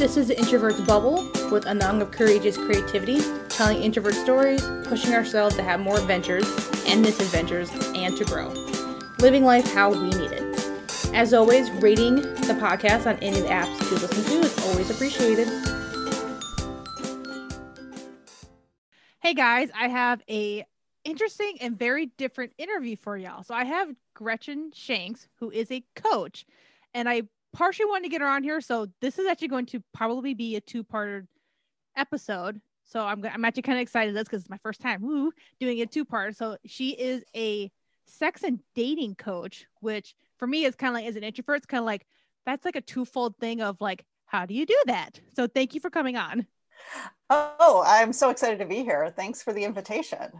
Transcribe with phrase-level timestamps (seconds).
[0.00, 1.16] This is the Introvert's Bubble
[1.52, 3.20] with a Anang of Courageous Creativity,
[3.50, 6.46] telling introvert stories, pushing ourselves to have more adventures
[6.86, 8.48] and misadventures, and to grow.
[9.18, 11.12] Living life how we need it.
[11.12, 14.88] As always, rating the podcast on any of the apps you listen to is always
[14.88, 15.46] appreciated.
[19.18, 20.64] Hey guys, I have a
[21.04, 23.42] interesting and very different interview for y'all.
[23.42, 26.46] So I have Gretchen Shanks, who is a coach,
[26.94, 28.60] and I partially wanted to get her on here.
[28.60, 31.26] So this is actually going to probably be a two-part
[31.96, 32.60] episode.
[32.84, 35.80] So I'm I'm actually kind of excited this because it's my first time woo, doing
[35.80, 36.36] a two-part.
[36.36, 37.70] So she is a
[38.06, 41.66] sex and dating coach, which for me is kind of like as an introvert, it's
[41.66, 42.06] kind of like
[42.46, 45.20] that's like a twofold thing of like, how do you do that?
[45.36, 46.46] So thank you for coming on.
[47.28, 49.12] Oh, I'm so excited to be here.
[49.14, 50.32] Thanks for the invitation.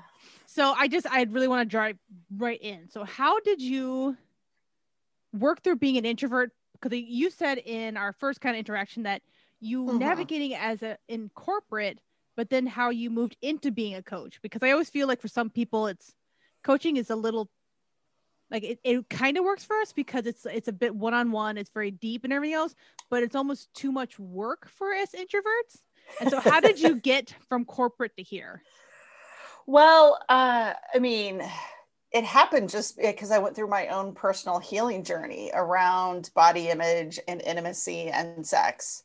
[0.46, 1.96] So I just I really want to drive
[2.36, 2.88] right in.
[2.90, 4.16] So how did you
[5.32, 6.50] work through being an introvert?
[6.80, 9.22] Because you said in our first kind of interaction that
[9.60, 9.98] you mm-hmm.
[9.98, 12.00] navigating as a in corporate,
[12.36, 14.40] but then how you moved into being a coach.
[14.42, 16.14] Because I always feel like for some people it's
[16.62, 17.50] coaching is a little
[18.50, 21.70] like it, it kind of works for us because it's it's a bit one-on-one it's
[21.70, 22.74] very deep and everything else
[23.08, 25.80] but it's almost too much work for us introverts
[26.20, 28.60] and so how did you get from corporate to here
[29.70, 31.42] well, uh, I mean,
[32.12, 37.20] it happened just because I went through my own personal healing journey around body image
[37.28, 39.04] and intimacy and sex.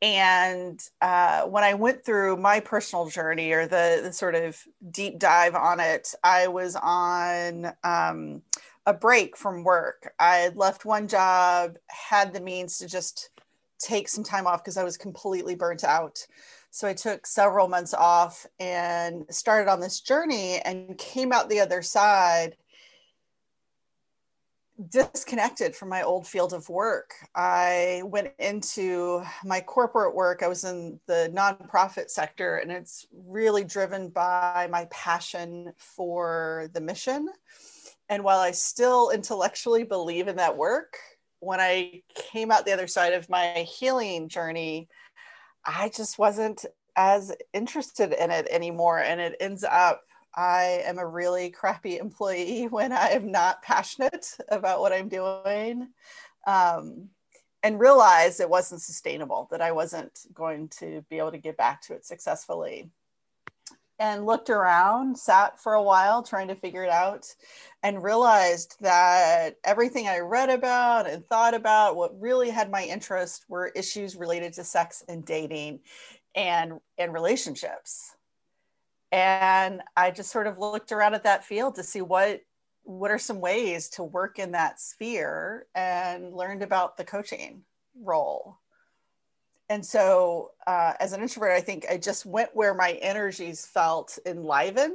[0.00, 4.56] And uh, when I went through my personal journey or the, the, sort of
[4.90, 8.42] deep dive on it, I was on um,
[8.86, 10.14] a break from work.
[10.18, 13.30] I had left one job, had the means to just
[13.80, 16.24] take some time off because I was completely burnt out.
[16.70, 21.60] So I took several months off and started on this journey and came out the
[21.60, 22.56] other side
[24.90, 27.12] disconnected from my old field of work.
[27.34, 30.42] I went into my corporate work.
[30.42, 36.80] I was in the nonprofit sector, and it's really driven by my passion for the
[36.80, 37.28] mission.
[38.08, 40.96] And while I still intellectually believe in that work,
[41.40, 44.88] when I came out the other side of my healing journey,
[45.64, 46.64] I just wasn't
[46.96, 48.98] as interested in it anymore.
[48.98, 50.02] And it ends up,
[50.34, 55.88] I am a really crappy employee when I am not passionate about what I'm doing.
[56.46, 57.08] Um,
[57.64, 61.82] and realized it wasn't sustainable, that I wasn't going to be able to get back
[61.82, 62.88] to it successfully
[63.98, 67.26] and looked around, sat for a while trying to figure it out,
[67.82, 73.44] and realized that everything I read about and thought about, what really had my interest
[73.48, 75.80] were issues related to sex and dating
[76.34, 78.14] and, and relationships.
[79.10, 82.42] And I just sort of looked around at that field to see what
[82.84, 87.62] what are some ways to work in that sphere and learned about the coaching
[88.02, 88.58] role
[89.68, 94.18] and so uh, as an introvert i think i just went where my energies felt
[94.26, 94.94] enlivened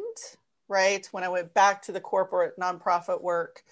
[0.69, 1.07] right?
[1.11, 3.63] When i went back to the corporate nonprofit work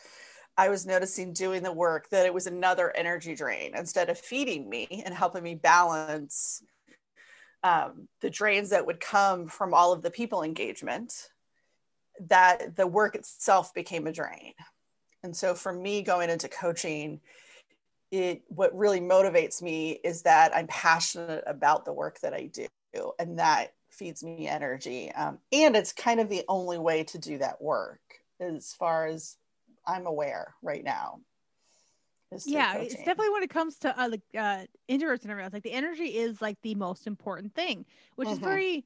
[0.57, 4.69] i was noticing doing the work that it was another energy drain instead of feeding
[4.69, 6.61] me and helping me balance
[7.63, 11.29] um, the drains that would come from all of the people engagement
[12.27, 14.53] that the work itself became a drain.
[15.23, 17.21] And so for me going into coaching
[18.11, 22.67] it what really motivates me is that i'm passionate about the work that i do
[23.19, 27.37] and that feeds me energy um, and it's kind of the only way to do
[27.37, 28.01] that work
[28.39, 29.37] as far as
[29.87, 31.19] i'm aware right now
[32.45, 35.63] yeah it's definitely when it comes to uh, like uh introverts and everything else, like
[35.63, 37.85] the energy is like the most important thing
[38.15, 38.33] which mm-hmm.
[38.33, 38.85] is very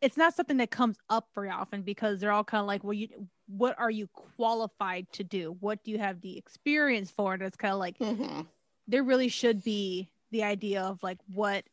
[0.00, 2.92] it's not something that comes up very often because they're all kind of like well
[2.92, 3.08] you
[3.46, 7.56] what are you qualified to do what do you have the experience for and it's
[7.56, 8.42] kind of like mm-hmm.
[8.88, 11.64] there really should be the idea of like what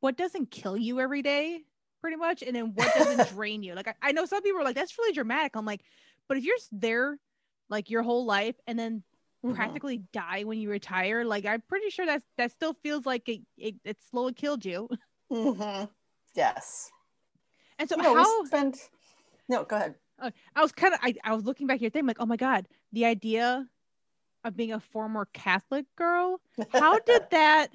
[0.00, 1.60] what doesn't kill you every day
[2.00, 4.64] pretty much and then what doesn't drain you like I, I know some people are
[4.64, 5.82] like that's really dramatic i'm like
[6.28, 7.16] but if you're there
[7.68, 9.04] like your whole life and then
[9.44, 9.54] mm-hmm.
[9.54, 13.40] practically die when you retire like i'm pretty sure that that still feels like it,
[13.56, 14.88] it, it slowly killed you
[15.32, 15.84] mm-hmm.
[16.34, 16.90] Yes.
[17.78, 18.78] And so you know, how spent
[19.48, 19.94] no, go ahead.
[20.20, 22.26] Uh, I was kind of I, I was looking back at your thing like, oh
[22.26, 23.66] my god, the idea
[24.44, 26.40] of being a former Catholic girl.
[26.72, 27.68] How did that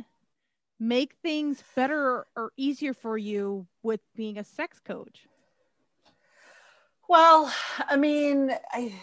[0.79, 5.27] make things better or easier for you with being a sex coach?
[7.09, 8.93] Well, I mean, I,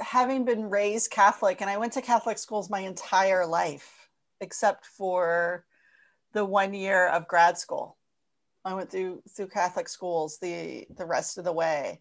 [0.00, 4.10] having been raised Catholic, and I went to Catholic schools my entire life,
[4.42, 5.64] except for
[6.34, 7.96] the one year of grad school.
[8.68, 12.00] I went through through Catholic schools the the rest of the way,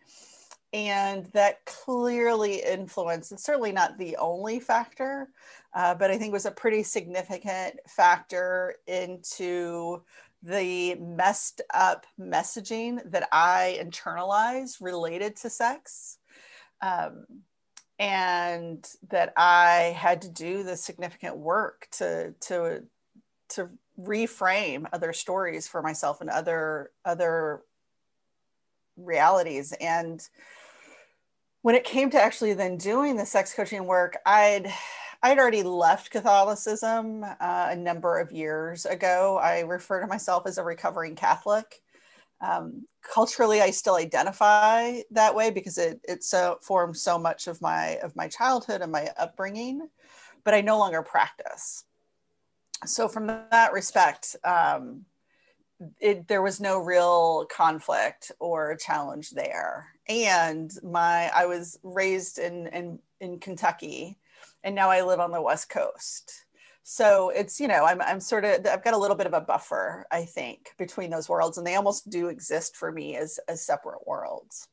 [0.74, 5.30] and that clearly influenced, it's certainly not the only factor,
[5.74, 10.04] uh, but I think was a pretty significant factor into
[10.44, 16.20] the messed up messaging that I internalized related to sex.
[16.82, 17.26] Um,
[18.00, 22.84] and that I had to do the significant work to to
[23.50, 27.62] to reframe other stories for myself and other other
[28.96, 29.74] realities.
[29.74, 30.22] And
[31.62, 34.74] when it came to actually then doing the sex coaching work i'd
[35.24, 39.38] i'd already left catholicism uh, a number of years ago.
[39.42, 41.82] I refer to myself as a recovering catholic.
[42.40, 47.62] Um, culturally i still identify that way because it it so formed so much of
[47.62, 49.88] my of my childhood and my upbringing
[50.44, 51.84] but i no longer practice
[52.86, 55.06] so from that respect um,
[56.00, 59.88] it, there was no real conflict or challenge there.
[60.08, 64.18] And my i was raised in in, in kentucky
[64.64, 66.46] and now i live on the west coast.
[66.84, 69.42] So it's you know i'm, I'm sort of i've got a little bit of a
[69.42, 73.62] buffer i think between those worlds and they almost do exist for me as as
[73.62, 74.68] separate worlds.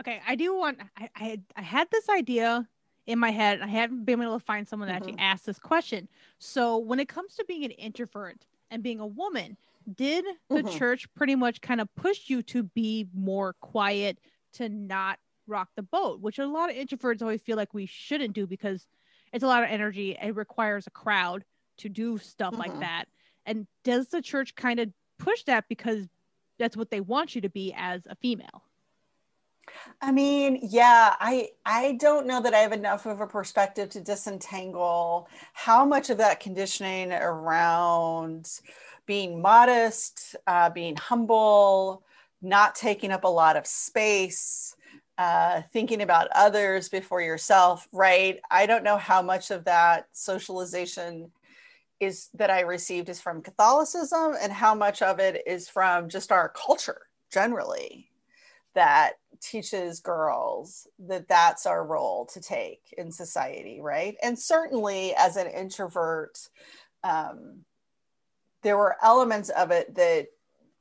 [0.00, 2.68] Okay i do want i i I had this idea
[3.06, 5.10] in my head i hadn't been able to find someone that mm-hmm.
[5.10, 6.08] actually asked this question
[6.38, 9.56] so when it comes to being an introvert and being a woman
[9.96, 10.78] did the mm-hmm.
[10.78, 14.18] church pretty much kind of push you to be more quiet
[14.52, 18.34] to not rock the boat which a lot of introverts always feel like we shouldn't
[18.34, 18.86] do because
[19.32, 20.16] it's a lot of energy.
[20.20, 21.44] It requires a crowd
[21.78, 22.60] to do stuff mm-hmm.
[22.60, 23.04] like that.
[23.46, 26.08] And does the church kind of push that because
[26.58, 28.62] that's what they want you to be as a female?
[30.00, 34.00] I mean, yeah, I I don't know that I have enough of a perspective to
[34.00, 38.48] disentangle how much of that conditioning around
[39.06, 42.04] being modest, uh, being humble,
[42.42, 44.76] not taking up a lot of space,
[45.18, 48.40] uh, thinking about others before yourself, right?
[48.50, 51.30] I don't know how much of that socialization
[51.98, 56.32] is that I received is from Catholicism and how much of it is from just
[56.32, 58.10] our culture generally
[58.74, 64.16] that teaches girls that that's our role to take in society, right?
[64.22, 66.38] And certainly as an introvert,
[67.04, 67.64] um,
[68.62, 70.28] there were elements of it that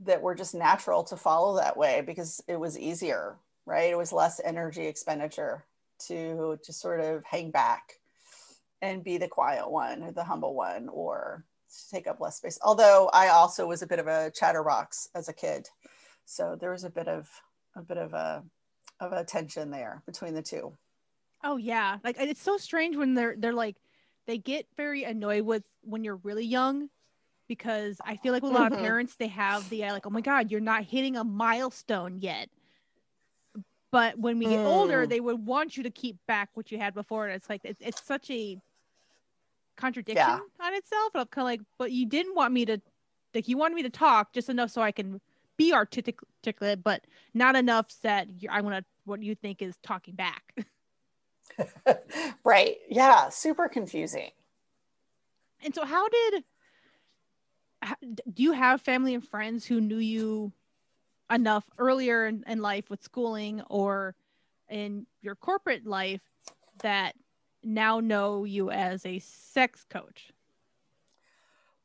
[0.01, 3.37] that were just natural to follow that way because it was easier
[3.69, 3.91] right?
[3.91, 5.63] It was less energy expenditure
[6.07, 7.93] to just sort of hang back
[8.81, 11.45] and be the quiet one or the humble one or
[11.91, 12.57] take up less space.
[12.63, 15.67] Although I also was a bit of a chatterbox as a kid.
[16.25, 17.29] So there was a bit of
[17.75, 18.43] a bit of a
[18.99, 20.73] of a tension there between the two.
[21.43, 21.97] Oh yeah.
[22.03, 23.77] Like it's so strange when they're they're like
[24.27, 26.89] they get very annoyed with when you're really young
[27.47, 28.75] because I feel like with a lot mm-hmm.
[28.75, 32.49] of parents they have the like, oh my God, you're not hitting a milestone yet.
[33.91, 34.65] But when we get mm.
[34.65, 37.25] older, they would want you to keep back what you had before.
[37.25, 38.61] And it's like, it's, it's such a
[39.77, 40.37] contradiction yeah.
[40.59, 41.11] on itself.
[41.15, 42.79] I'm kind of like, but you didn't want me to,
[43.33, 45.19] like, you wanted me to talk just enough so I can
[45.59, 50.55] be articulate, but not enough that I want to, what you think is talking back.
[52.45, 52.77] right.
[52.89, 53.27] Yeah.
[53.27, 54.29] Super confusing.
[55.61, 56.43] And so, how did,
[58.33, 60.53] do you have family and friends who knew you
[61.29, 64.15] enough earlier in, in life with schooling or
[64.69, 66.21] in your corporate life
[66.81, 67.15] that
[67.61, 70.31] now know you as a sex coach?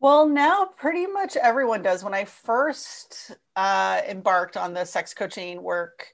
[0.05, 2.05] Well, now pretty much everyone does.
[2.05, 6.09] When I first uh, embarked on the sex coaching work,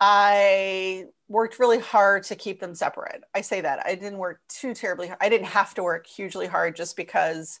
[0.00, 3.22] I worked really hard to keep them separate.
[3.32, 5.06] I say that I didn't work too terribly.
[5.06, 5.18] Hard.
[5.20, 7.60] I didn't have to work hugely hard just because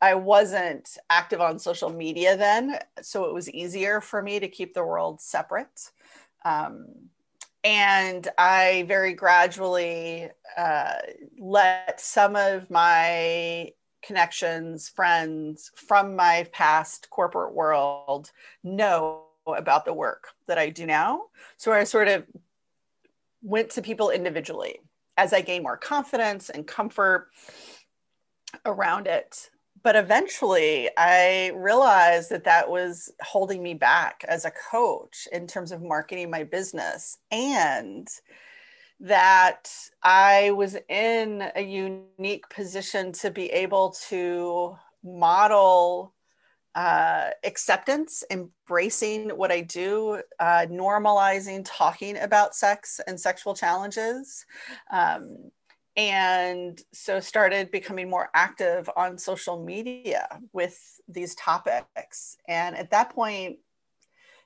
[0.00, 4.72] I wasn't active on social media then, so it was easier for me to keep
[4.72, 5.90] the world separate.
[6.44, 6.86] Um,
[7.64, 10.92] and I very gradually uh,
[11.40, 13.72] let some of my
[14.02, 18.30] connections, friends from my past corporate world
[18.62, 21.22] know about the work that I do now.
[21.56, 22.24] So I sort of
[23.42, 24.80] went to people individually
[25.16, 27.28] as I gained more confidence and comfort
[28.64, 29.50] around it
[29.82, 35.72] but eventually I realized that that was holding me back as a coach in terms
[35.72, 38.08] of marketing my business and
[39.00, 39.70] that
[40.02, 46.14] I was in a unique position to be able to model
[46.74, 54.44] uh, acceptance, embracing what I do, uh, normalizing talking about sex and sexual challenges.
[54.92, 55.50] Um,
[55.96, 63.10] and so started becoming more active on social media with these topics and at that
[63.10, 63.58] point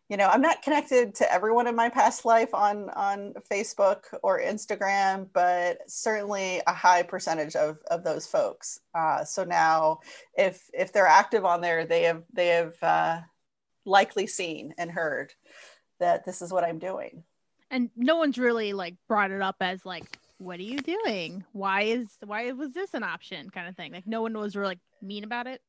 [0.09, 4.41] you know i'm not connected to everyone in my past life on on facebook or
[4.41, 8.81] instagram but certainly a high percentage of of those folks.
[8.95, 10.01] Uh, so now
[10.35, 13.21] if if they're active on there they have they have uh,
[13.85, 15.33] likely seen and heard
[16.01, 17.23] that this is what i'm doing.
[17.71, 21.45] And no one's really like brought it up as like what are you doing?
[21.53, 23.49] Why is why was this an option?
[23.51, 23.93] kind of thing.
[23.93, 25.61] Like no one was really like mean about it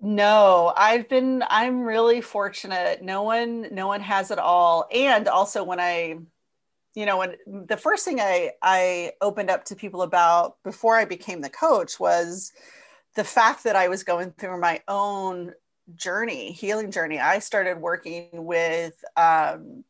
[0.00, 3.02] no, I've been I'm really fortunate.
[3.02, 4.86] No one no one has it all.
[4.92, 6.18] And also when I
[6.94, 11.04] you know, when the first thing I I opened up to people about before I
[11.04, 12.52] became the coach was
[13.14, 15.52] the fact that I was going through my own
[15.94, 17.18] journey, healing journey.
[17.18, 19.84] I started working with um,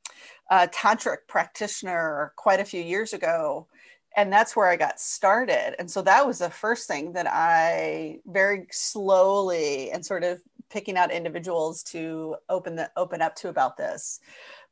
[0.51, 3.69] a tantric practitioner quite a few years ago
[4.17, 5.77] and that's where I got started.
[5.79, 10.41] And so that was the first thing that I very slowly and sort of
[10.71, 14.21] picking out individuals to open the open up to about this.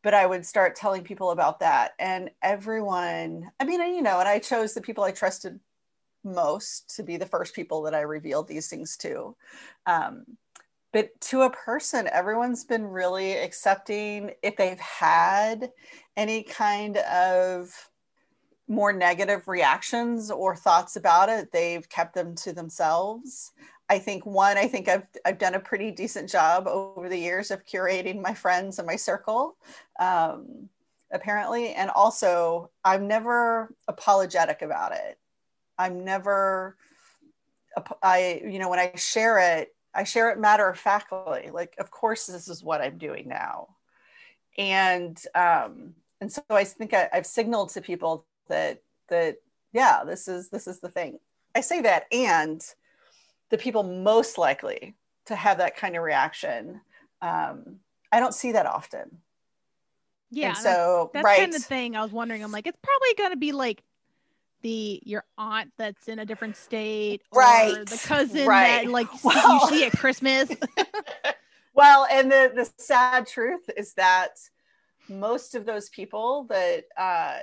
[0.03, 3.51] But I would start telling people about that, and everyone.
[3.59, 5.59] I mean, you know, and I chose the people I trusted
[6.25, 9.37] most to be the first people that I revealed these things to.
[9.87, 10.25] Um,
[10.93, 15.71] but to a person, everyone's been really accepting if they've had
[16.17, 17.91] any kind of
[18.69, 23.53] more negative reactions or thoughts about it, they've kept them to themselves.
[23.89, 27.51] I think one, I think I've I've done a pretty decent job over the years
[27.51, 29.57] of curating my friends and my circle,
[29.99, 30.69] um,
[31.11, 35.19] apparently, and also I'm never apologetic about it.
[35.79, 36.77] I'm never,
[38.03, 41.49] I you know when I share it, I share it matter of factly.
[41.51, 43.69] Like, of course, this is what I'm doing now,
[44.59, 49.37] and um, and so I think I, I've signaled to people that that
[49.73, 51.19] yeah this is this is the thing.
[51.55, 52.63] I say that and
[53.51, 54.95] the people most likely
[55.27, 56.81] to have that kind of reaction
[57.21, 57.77] um,
[58.13, 59.19] i don't see that often.
[60.31, 61.41] Yeah and so that's, that's right.
[61.41, 62.43] kind of thing i was wondering.
[62.45, 63.83] I'm like it's probably going to be like
[64.63, 67.87] the your aunt that's in a different state right.
[67.87, 68.85] the cousin right.
[68.85, 70.51] that like well, you see at christmas.
[71.79, 74.31] Well and the the sad truth is that
[75.09, 77.39] most of those people that uh,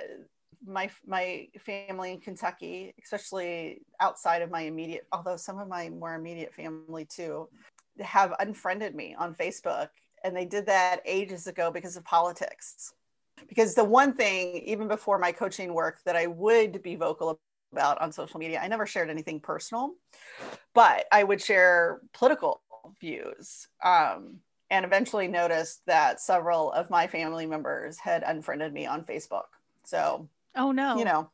[0.66, 6.14] my my family in Kentucky, especially outside of my immediate, although some of my more
[6.14, 7.48] immediate family too,
[8.00, 9.88] have unfriended me on Facebook,
[10.24, 12.92] and they did that ages ago because of politics.
[13.48, 17.38] Because the one thing, even before my coaching work, that I would be vocal
[17.72, 19.92] about on social media, I never shared anything personal,
[20.74, 22.62] but I would share political
[23.00, 23.68] views.
[23.84, 29.44] Um, and eventually noticed that several of my family members had unfriended me on Facebook.
[29.84, 30.98] So Oh no.
[30.98, 31.30] You know.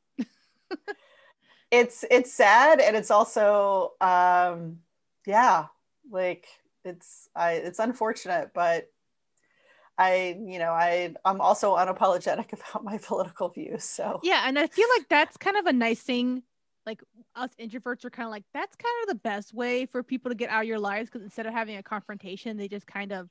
[1.71, 4.79] it's it's sad and it's also um
[5.27, 5.67] yeah,
[6.11, 6.47] like
[6.85, 8.89] it's I it's unfortunate, but
[9.99, 13.85] I, you know, I I'm also unapologetic about my political views.
[13.85, 16.43] So yeah, and I feel like that's kind of a nice thing.
[16.85, 17.01] Like
[17.37, 20.35] us introverts are kind of like that's kind of the best way for people to
[20.35, 23.29] get out of your lives because instead of having a confrontation, they just kind of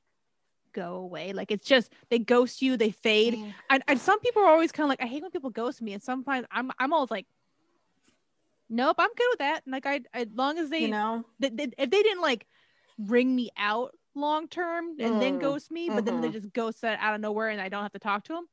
[0.72, 1.32] go away.
[1.32, 3.34] Like it's just they ghost you, they fade.
[3.34, 3.54] Mm.
[3.70, 5.92] And, and some people are always kind of like, I hate when people ghost me.
[5.92, 7.26] And sometimes I'm I'm always like,
[8.68, 9.62] nope, I'm good with that.
[9.66, 12.46] Like I, as long as they, you know, they, they, if they didn't like
[12.98, 15.20] wring me out long term and mm.
[15.20, 16.04] then ghost me, but mm-hmm.
[16.06, 16.38] then they mm-hmm.
[16.38, 18.46] just ghost that out of nowhere and I don't have to talk to them.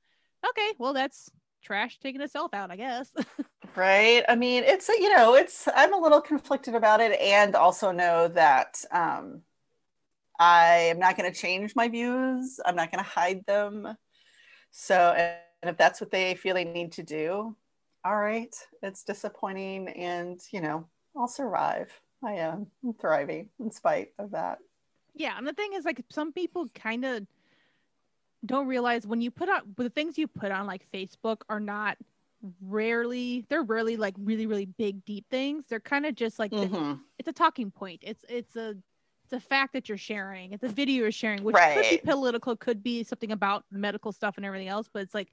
[0.48, 1.30] Okay, well that's
[1.62, 3.12] trash taking itself out, I guess.
[3.76, 4.24] right.
[4.28, 8.28] I mean, it's you know, it's I'm a little conflicted about it, and also know
[8.30, 9.42] that um,
[10.40, 12.60] I am not going to change my views.
[12.66, 13.96] I'm not going to hide them.
[14.72, 17.56] So, and if that's what they feel they need to do,
[18.06, 19.90] all right, it's disappointing.
[19.90, 21.92] And, you know, I'll survive.
[22.24, 24.60] I am I'm thriving in spite of that.
[25.14, 25.38] Yeah.
[25.38, 27.26] And the thing is, like, some people kind of
[28.46, 31.98] don't realize when you put on the things you put on like Facebook are not
[32.62, 36.94] rarely they're rarely like really really big deep things they're kind of just like mm-hmm.
[37.18, 38.76] it's a talking point it's it's a
[39.32, 40.54] it's a fact that you're sharing.
[40.54, 41.76] It's a video you're sharing, which right.
[41.76, 44.90] could be political, could be something about medical stuff and everything else.
[44.92, 45.32] But it's like,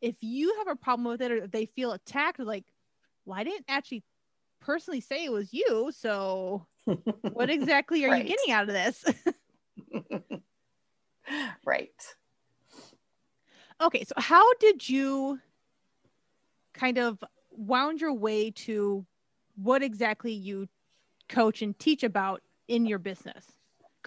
[0.00, 2.64] if you have a problem with it or they feel attacked, like,
[3.24, 4.04] well, I didn't actually
[4.60, 5.90] personally say it was you.
[5.92, 6.68] So
[7.32, 8.22] what exactly are right.
[8.22, 9.04] you getting out of this?
[11.66, 11.90] right.
[13.80, 14.04] Okay.
[14.04, 15.40] So how did you
[16.74, 17.18] kind of
[17.50, 19.04] wound your way to
[19.56, 20.68] what exactly you
[21.28, 22.40] coach and teach about
[22.70, 23.44] in your business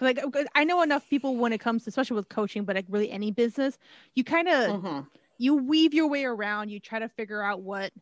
[0.00, 0.18] like
[0.54, 3.30] i know enough people when it comes to especially with coaching but like really any
[3.30, 3.78] business
[4.14, 5.00] you kind of mm-hmm.
[5.38, 7.92] you weave your way around you try to figure out what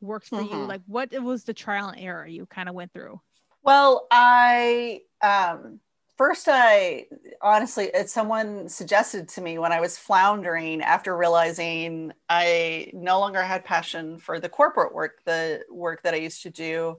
[0.00, 0.54] works for mm-hmm.
[0.54, 3.20] you like what was the trial and error you kind of went through
[3.62, 5.80] well i um
[6.16, 7.06] first I
[7.42, 13.42] honestly, it's someone suggested to me when I was floundering after realizing I no longer
[13.42, 16.98] had passion for the corporate work, the work that I used to do.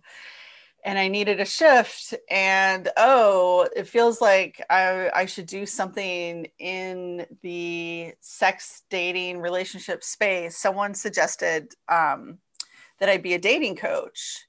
[0.87, 2.13] And I needed a shift.
[2.31, 10.01] And oh, it feels like I, I should do something in the sex dating relationship
[10.01, 10.55] space.
[10.55, 12.37] Someone suggested um,
[12.99, 14.45] that I be a dating coach.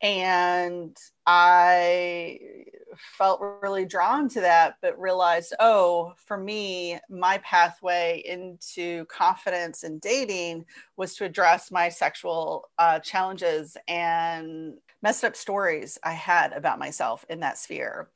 [0.00, 0.96] And
[1.26, 2.38] I
[3.18, 9.98] felt really drawn to that, but realized, oh, for me, my pathway into confidence in
[9.98, 10.64] dating
[10.96, 17.24] was to address my sexual uh, challenges and messed up stories I had about myself
[17.28, 18.08] in that sphere.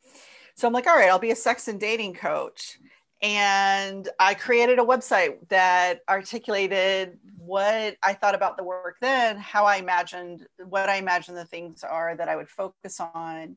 [0.55, 2.79] So I'm like, all right, I'll be a sex and dating coach.
[3.23, 9.65] And I created a website that articulated what I thought about the work then, how
[9.65, 13.57] I imagined what I imagined the things are that I would focus on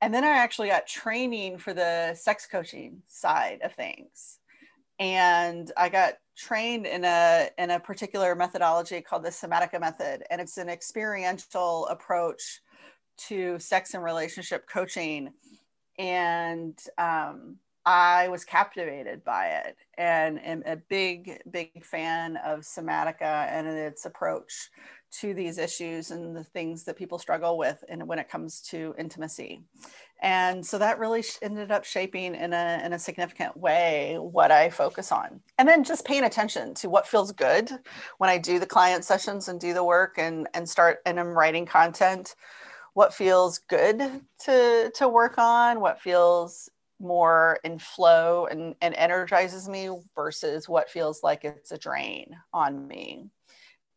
[0.00, 4.38] and then I actually got training for the sex coaching side of things.
[4.98, 10.40] And I got trained in a in a particular methodology called the Somatica method, and
[10.40, 12.60] it's an experiential approach
[13.28, 15.32] to sex and relationship coaching.
[15.98, 23.46] And um, I was captivated by it, and am a big big fan of Somatica
[23.50, 24.70] and its approach
[25.10, 28.94] to these issues and the things that people struggle with and when it comes to
[28.98, 29.62] intimacy.
[30.22, 34.70] And so that really ended up shaping in a, in a significant way what i
[34.70, 35.40] focus on.
[35.58, 37.70] And then just paying attention to what feels good
[38.18, 41.28] when i do the client sessions and do the work and and start and i'm
[41.28, 42.36] writing content.
[42.94, 43.98] What feels good
[44.44, 46.68] to to work on what feels
[47.00, 52.86] more in flow and, and energizes me versus what feels like it's a drain on
[52.86, 53.30] me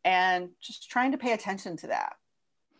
[0.05, 2.13] and just trying to pay attention to that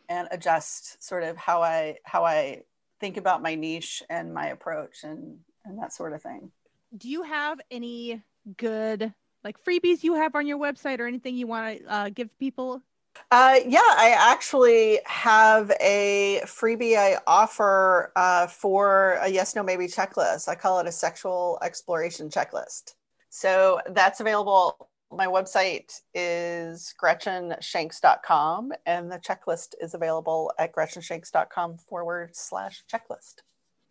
[0.10, 2.64] and adjust sort of how I how I
[3.00, 6.52] think about my niche and my approach and and that sort of thing.
[6.96, 8.22] Do you have any
[8.58, 9.14] good
[9.44, 12.82] like freebies you have on your website or anything you want to uh, give people?
[13.30, 19.86] Uh, yeah, I actually have a freebie I offer uh, for a yes, no, maybe
[19.86, 20.48] checklist.
[20.48, 22.96] I call it a sexual exploration checklist.
[23.30, 32.36] So that's available my website is gretchenshanks.com and the checklist is available at gretchenshanks.com forward
[32.36, 33.36] slash checklist.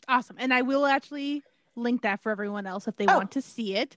[0.09, 0.37] Awesome.
[0.39, 1.43] And I will actually
[1.77, 3.17] link that for everyone else if they oh.
[3.17, 3.97] want to see it.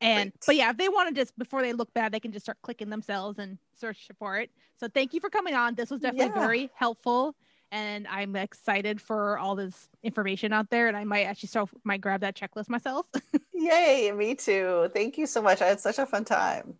[0.00, 0.42] And Great.
[0.46, 2.58] but yeah, if they want to just before they look bad, they can just start
[2.62, 4.50] clicking themselves and search for it.
[4.78, 5.74] So thank you for coming on.
[5.74, 6.46] This was definitely yeah.
[6.46, 7.34] very helpful.
[7.70, 10.88] And I'm excited for all this information out there.
[10.88, 13.06] And I might actually start might grab that checklist myself.
[13.54, 14.90] Yay, me too.
[14.92, 15.62] Thank you so much.
[15.62, 16.74] I had such a fun time.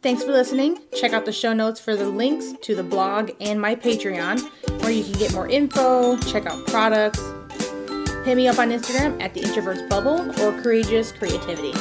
[0.00, 0.78] Thanks for listening.
[0.94, 4.40] Check out the show notes for the links to the blog and my Patreon,
[4.82, 7.20] where you can get more info, check out products.
[8.24, 11.72] Hit me up on Instagram at the Introverts Bubble or Courageous Creativity.